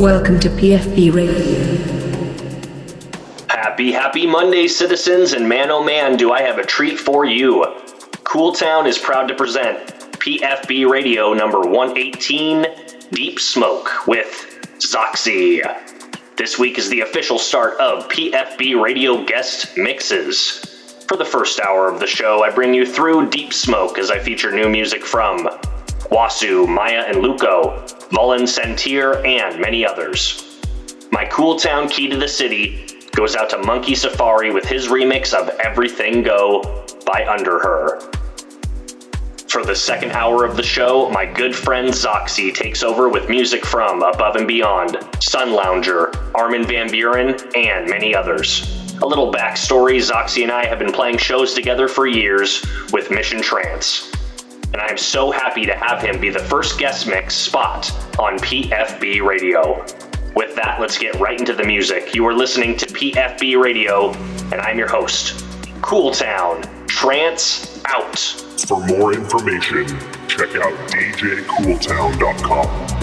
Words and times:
Welcome 0.00 0.40
to 0.40 0.48
PFB 0.48 1.12
Radio. 1.12 1.60
Happy, 3.50 3.92
happy 3.92 4.26
Monday, 4.26 4.66
citizens, 4.66 5.34
and 5.34 5.46
man 5.46 5.70
oh 5.70 5.84
man, 5.84 6.16
do 6.16 6.32
I 6.32 6.40
have 6.40 6.56
a 6.56 6.64
treat 6.64 6.98
for 6.98 7.26
you. 7.26 7.66
Cool 8.24 8.54
Town 8.54 8.86
is 8.86 8.96
proud 8.96 9.28
to 9.28 9.34
present 9.34 9.88
PFB 10.12 10.88
Radio 10.88 11.34
number 11.34 11.60
118, 11.60 12.66
Deep 13.12 13.38
Smoke 13.38 13.90
with 14.06 14.66
Zoxy. 14.78 15.60
This 16.34 16.58
week 16.58 16.78
is 16.78 16.88
the 16.88 17.02
official 17.02 17.38
start 17.38 17.78
of 17.78 18.08
PFB 18.08 18.82
Radio 18.82 19.22
guest 19.26 19.76
mixes. 19.76 21.04
For 21.08 21.18
the 21.18 21.26
first 21.26 21.60
hour 21.60 21.92
of 21.92 22.00
the 22.00 22.06
show, 22.06 22.42
I 22.42 22.48
bring 22.48 22.72
you 22.72 22.86
through 22.86 23.28
Deep 23.28 23.52
Smoke 23.52 23.98
as 23.98 24.10
I 24.10 24.18
feature 24.18 24.50
new 24.50 24.70
music 24.70 25.04
from 25.04 25.46
Wasu, 26.10 26.66
Maya 26.66 27.04
and 27.06 27.18
Luco, 27.18 27.86
Mullen 28.12 28.42
Sentir, 28.42 29.24
and 29.24 29.60
many 29.60 29.86
others. 29.86 30.58
My 31.12 31.24
Cool 31.26 31.56
Town 31.56 31.88
Key 31.88 32.08
to 32.08 32.16
the 32.16 32.28
City 32.28 32.86
goes 33.12 33.36
out 33.36 33.50
to 33.50 33.58
Monkey 33.58 33.94
Safari 33.94 34.50
with 34.50 34.64
his 34.64 34.88
remix 34.88 35.32
of 35.32 35.48
Everything 35.60 36.22
Go 36.22 36.60
by 37.06 37.22
Underher. 37.22 38.00
For 39.48 39.64
the 39.64 39.74
second 39.74 40.12
hour 40.12 40.44
of 40.44 40.56
the 40.56 40.62
show, 40.62 41.10
my 41.10 41.26
good 41.26 41.54
friend 41.54 41.88
Zoxy 41.88 42.54
takes 42.54 42.82
over 42.82 43.08
with 43.08 43.28
music 43.28 43.64
from 43.64 44.02
Above 44.02 44.36
and 44.36 44.46
Beyond, 44.46 44.98
Sun 45.20 45.52
Lounger, 45.52 46.12
Armin 46.34 46.64
van 46.64 46.88
Buuren, 46.88 47.56
and 47.56 47.88
many 47.88 48.14
others. 48.14 48.62
A 49.02 49.06
little 49.06 49.32
backstory 49.32 49.98
Zoxy 49.98 50.42
and 50.42 50.52
I 50.52 50.66
have 50.66 50.78
been 50.78 50.92
playing 50.92 51.18
shows 51.18 51.54
together 51.54 51.88
for 51.88 52.06
years 52.06 52.64
with 52.92 53.10
Mission 53.10 53.40
Trance 53.40 54.09
and 54.72 54.80
I 54.80 54.88
am 54.88 54.98
so 54.98 55.30
happy 55.30 55.66
to 55.66 55.76
have 55.76 56.02
him 56.02 56.20
be 56.20 56.30
the 56.30 56.38
first 56.38 56.78
guest 56.78 57.06
mix 57.06 57.34
spot 57.34 57.90
on 58.18 58.38
PFB 58.38 59.24
Radio. 59.24 59.84
With 60.34 60.54
that, 60.56 60.80
let's 60.80 60.96
get 60.96 61.14
right 61.16 61.38
into 61.38 61.54
the 61.54 61.64
music. 61.64 62.14
You 62.14 62.26
are 62.26 62.34
listening 62.34 62.76
to 62.78 62.86
PFB 62.86 63.60
Radio, 63.60 64.12
and 64.52 64.54
I'm 64.54 64.78
your 64.78 64.88
host, 64.88 65.44
Cool 65.82 66.12
Town. 66.12 66.62
Trance 66.86 67.82
out. 67.86 68.18
For 68.18 68.78
more 68.86 69.12
information, 69.12 69.86
check 70.28 70.54
out 70.56 70.72
djcooltown.com. 70.90 72.99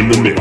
in 0.00 0.08
the 0.08 0.22
mix 0.22 0.39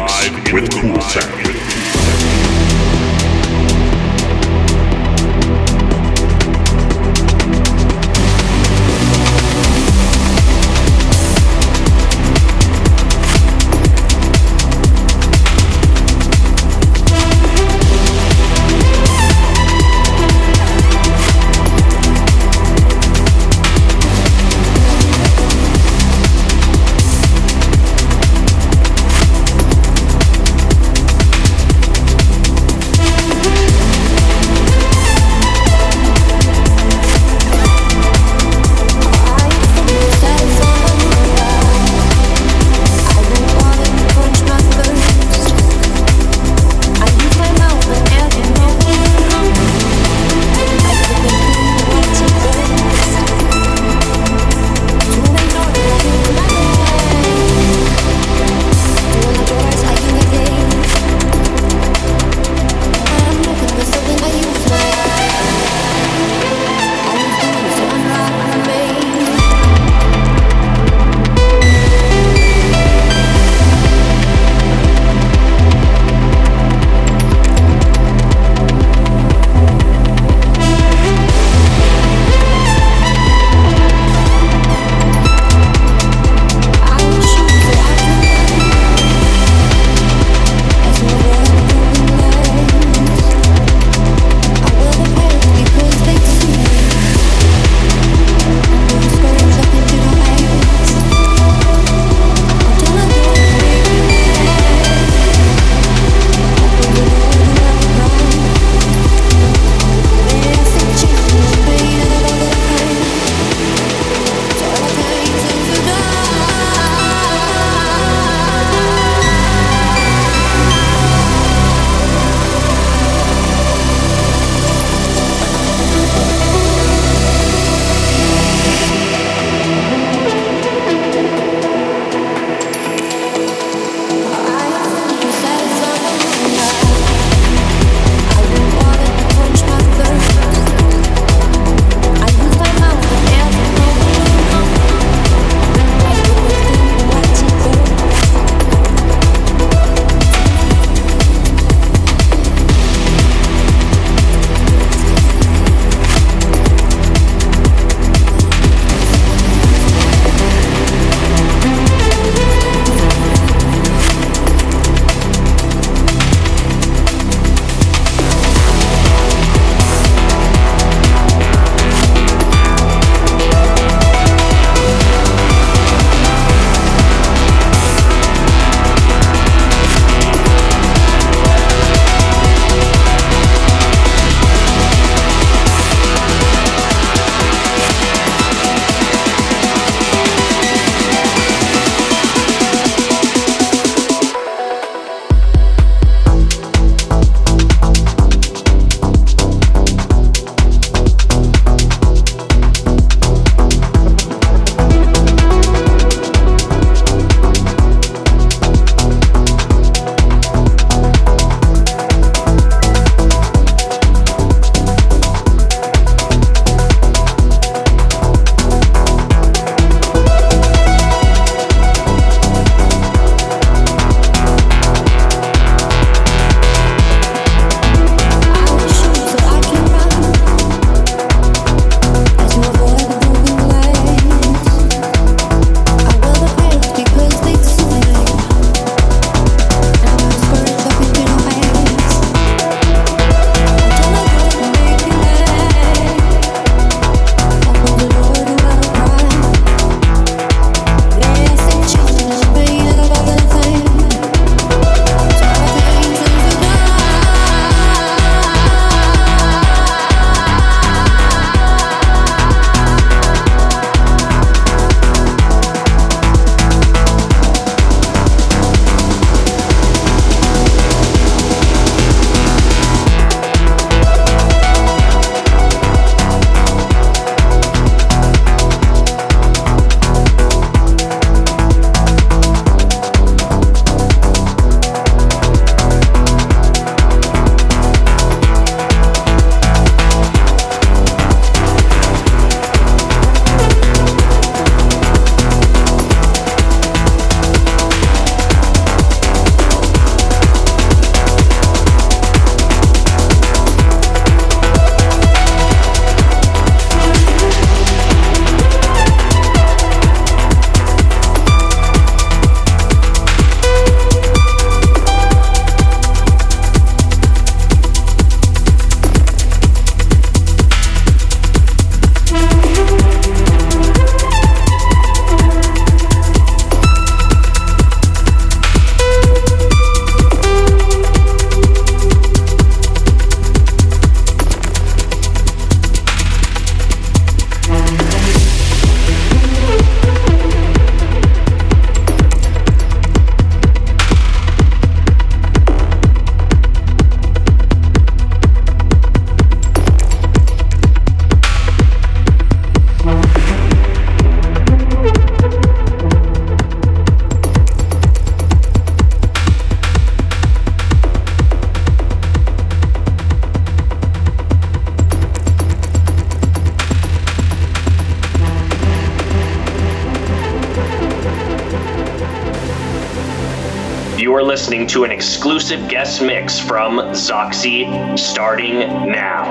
listening 374.69 374.85
to 374.85 375.03
an 375.03 375.09
exclusive 375.09 375.87
guest 375.89 376.21
mix 376.21 376.59
from 376.59 376.97
Zoxy 377.13 377.87
starting 378.15 378.77
now. 379.09 379.43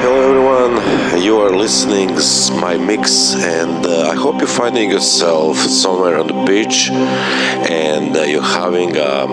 Hello 0.00 0.28
everyone, 0.30 1.22
you 1.22 1.38
are 1.38 1.50
listening 1.50 2.10
s- 2.10 2.50
my 2.50 2.76
mix 2.76 3.36
and 3.36 3.86
uh, 3.86 4.08
I 4.10 4.16
hope 4.16 4.40
you're 4.40 4.48
finding 4.48 4.90
yourself 4.90 5.56
somewhere 5.58 6.18
on 6.18 6.26
the 6.26 6.42
beach 6.44 6.90
and 6.90 8.16
uh, 8.16 8.22
you're 8.22 8.42
having 8.42 8.96
um, 8.96 9.30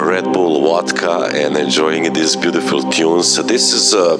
Red 0.00 0.24
Bull 0.32 0.62
vodka 0.62 1.30
and 1.34 1.56
enjoying 1.56 2.12
these 2.12 2.34
beautiful 2.34 2.82
tunes. 2.90 3.36
This 3.36 3.72
is 3.72 3.94
uh, 3.94 4.16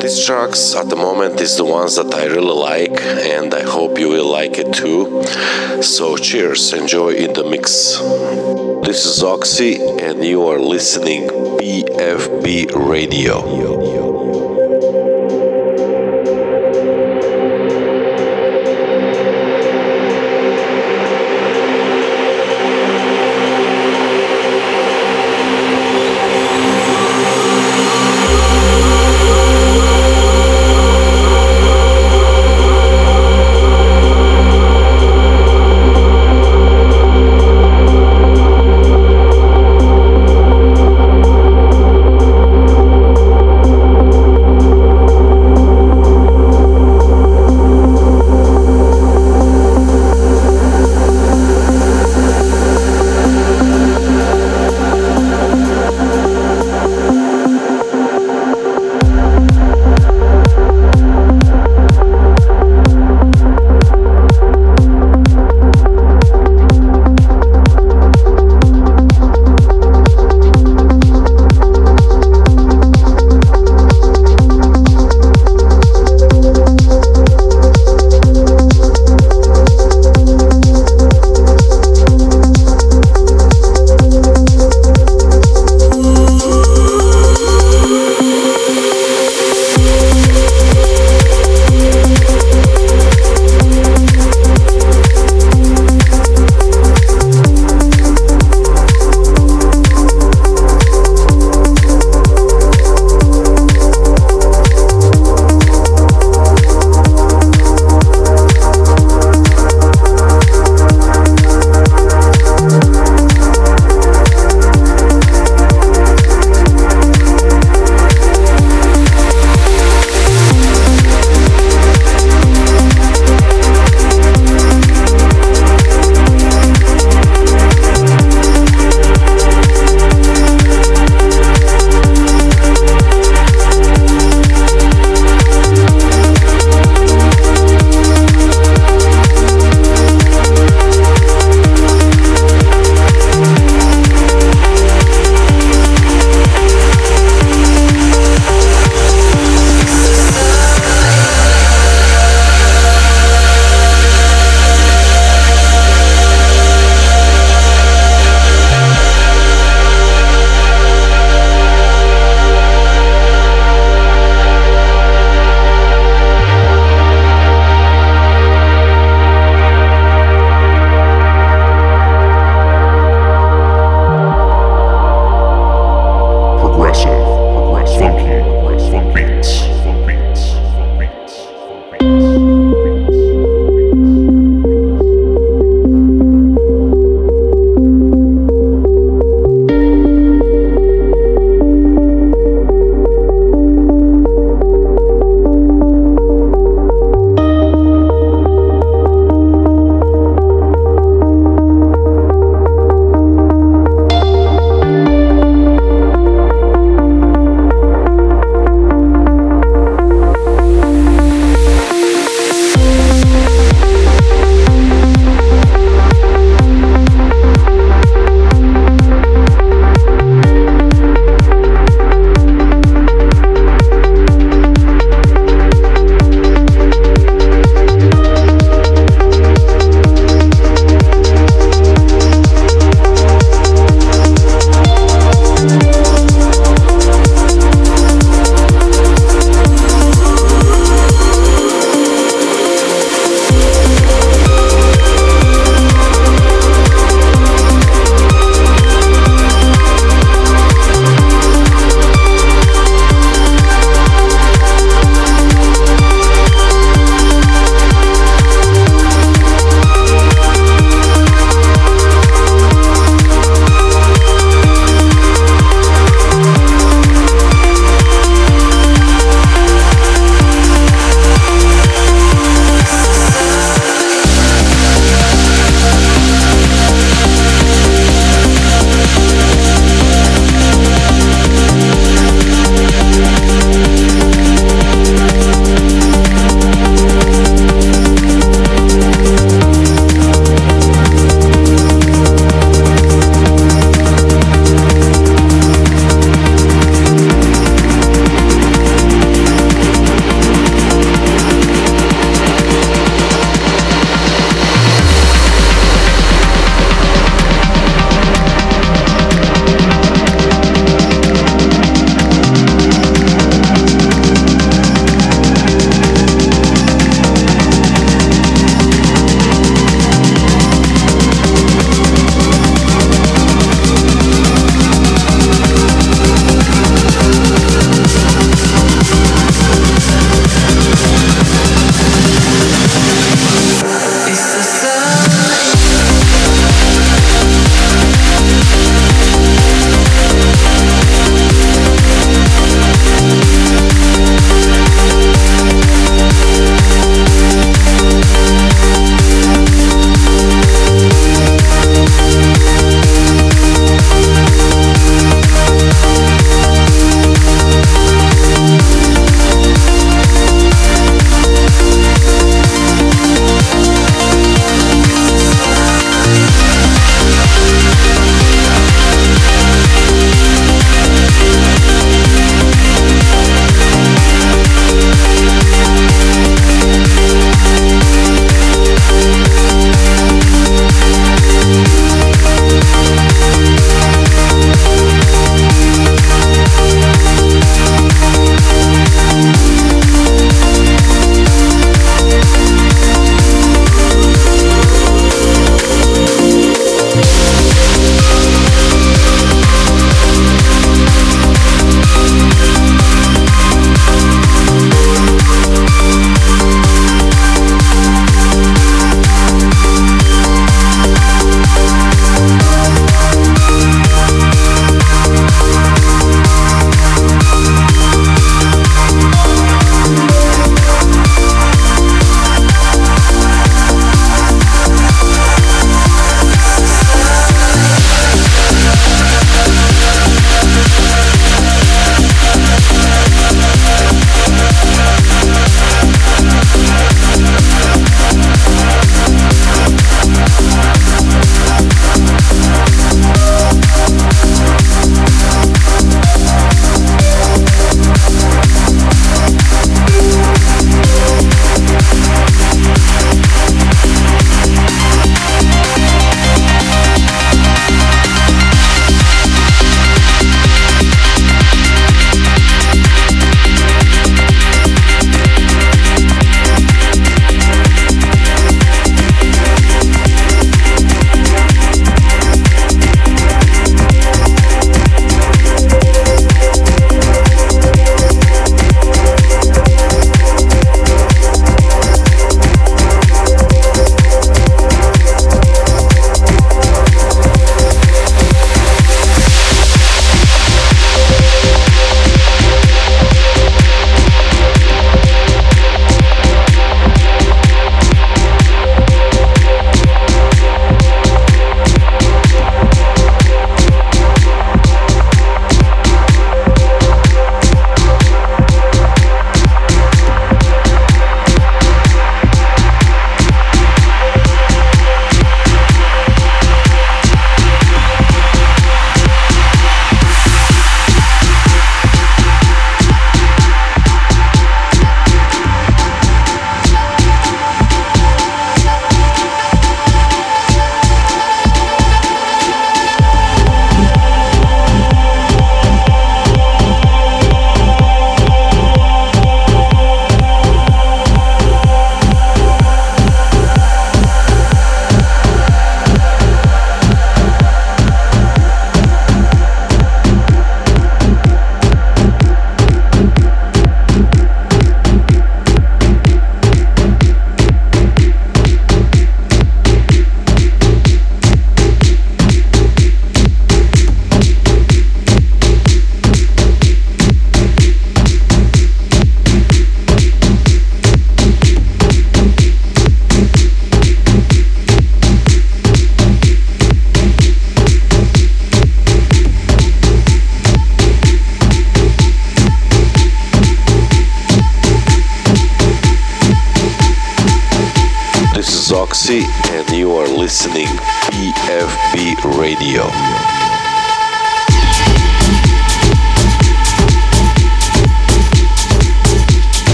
these 0.00 0.26
tracks 0.26 0.74
at 0.74 0.88
the 0.88 0.96
moment 0.96 1.40
is 1.40 1.56
the 1.56 1.64
ones 1.64 1.96
that 1.96 2.12
I 2.12 2.26
really 2.26 2.58
like 2.72 3.00
and 3.00 3.54
I 3.54 3.62
hope 3.62 3.98
you 3.98 4.08
will 4.08 4.30
like 4.30 4.58
it 4.58 4.72
too. 4.74 5.22
So 5.82 6.16
cheers, 6.16 6.72
enjoy 6.72 7.10
in 7.14 7.32
the 7.32 7.44
mix. 7.44 7.98
This 8.86 9.06
is 9.06 9.22
Oxy 9.22 9.80
and 9.80 10.24
you 10.24 10.46
are 10.48 10.58
listening 10.58 11.28
PFB 11.28 12.74
Radio. 12.74 14.03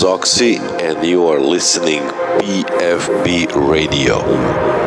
This 0.00 0.08
Oxy, 0.08 0.56
and 0.56 1.04
you 1.04 1.26
are 1.28 1.38
listening 1.40 2.00
PFB 2.40 3.68
Radio. 3.68 4.80